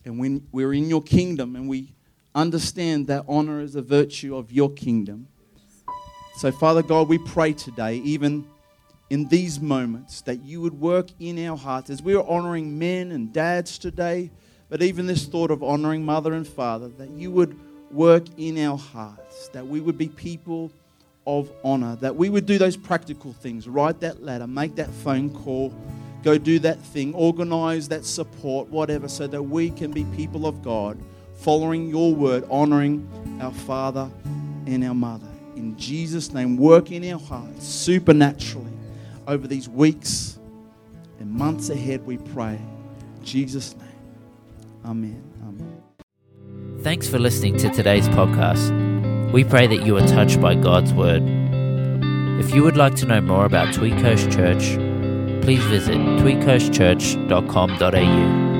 and 0.03 0.17
when 0.17 0.47
we're 0.51 0.73
in 0.73 0.89
your 0.89 1.03
kingdom, 1.03 1.55
and 1.55 1.69
we 1.69 1.93
understand 2.33 3.05
that 3.07 3.25
honor 3.27 3.59
is 3.61 3.75
a 3.75 3.81
virtue 3.81 4.35
of 4.35 4.51
your 4.51 4.71
kingdom. 4.71 5.27
So, 6.41 6.51
Father 6.51 6.81
God, 6.81 7.07
we 7.07 7.19
pray 7.19 7.53
today, 7.53 7.97
even 7.97 8.47
in 9.11 9.27
these 9.27 9.59
moments 9.59 10.21
that 10.21 10.41
you 10.41 10.59
would 10.61 10.73
work 10.81 11.09
in 11.19 11.37
our 11.47 11.55
hearts 11.55 11.91
as 11.91 12.01
we 12.01 12.15
are 12.15 12.27
honoring 12.27 12.79
men 12.79 13.11
and 13.11 13.31
dads 13.31 13.77
today, 13.77 14.31
but 14.67 14.81
even 14.81 15.05
this 15.05 15.27
thought 15.27 15.51
of 15.51 15.61
honoring 15.61 16.03
mother 16.03 16.33
and 16.33 16.47
father, 16.47 16.87
that 16.97 17.11
you 17.11 17.29
would 17.29 17.55
work 17.91 18.23
in 18.37 18.57
our 18.57 18.75
hearts, 18.75 19.49
that 19.49 19.67
we 19.67 19.81
would 19.81 19.99
be 19.99 20.07
people 20.09 20.71
of 21.27 21.51
honor, 21.63 21.95
that 21.97 22.15
we 22.15 22.27
would 22.27 22.47
do 22.47 22.57
those 22.57 22.75
practical 22.75 23.33
things 23.33 23.67
write 23.67 23.99
that 23.99 24.23
letter, 24.23 24.47
make 24.47 24.73
that 24.77 24.89
phone 24.89 25.29
call, 25.29 25.71
go 26.23 26.39
do 26.39 26.57
that 26.57 26.79
thing, 26.79 27.13
organize 27.13 27.87
that 27.89 28.03
support, 28.03 28.67
whatever, 28.69 29.07
so 29.07 29.27
that 29.27 29.43
we 29.43 29.69
can 29.69 29.91
be 29.91 30.05
people 30.15 30.47
of 30.47 30.63
God, 30.63 30.97
following 31.35 31.87
your 31.87 32.15
word, 32.15 32.43
honoring 32.49 33.07
our 33.39 33.53
father 33.53 34.09
and 34.65 34.83
our 34.83 34.95
mother. 34.95 35.30
In 35.55 35.77
Jesus' 35.77 36.33
name, 36.33 36.57
work 36.57 36.91
in 36.91 37.07
our 37.11 37.19
hearts 37.19 37.67
supernaturally 37.67 38.71
over 39.27 39.47
these 39.47 39.69
weeks 39.69 40.39
and 41.19 41.31
months 41.31 41.69
ahead, 41.69 42.03
we 42.05 42.17
pray. 42.17 42.59
In 43.17 43.23
Jesus' 43.23 43.75
name. 43.75 43.87
Amen. 44.85 45.23
Amen. 45.43 45.83
Thanks 46.81 47.07
for 47.07 47.19
listening 47.19 47.57
to 47.57 47.69
today's 47.69 48.09
podcast. 48.09 48.71
We 49.31 49.43
pray 49.43 49.67
that 49.67 49.85
you 49.85 49.95
are 49.97 50.07
touched 50.07 50.41
by 50.41 50.55
God's 50.55 50.91
word. 50.93 51.21
If 52.39 52.55
you 52.55 52.63
would 52.63 52.75
like 52.75 52.95
to 52.95 53.05
know 53.05 53.21
more 53.21 53.45
about 53.45 53.71
Tweed 53.73 53.99
Coast 53.99 54.31
Church, 54.31 54.77
please 55.43 55.63
visit 55.65 55.95
tweedcoastchurch.com.au 55.95 58.50